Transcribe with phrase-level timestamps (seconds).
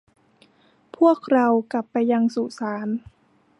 [0.97, 2.87] พวกเรากลับไปยังสุสาน